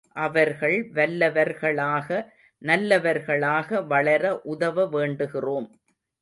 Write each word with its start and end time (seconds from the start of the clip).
அவர்கள் 0.09 0.89
வல்லவர்களாக, 0.93 2.33
நல்லவர்களாக 2.57 3.81
வளர 3.81 4.41
உதவ 4.43 4.85
வேண்டுகிறோம். 4.85 5.69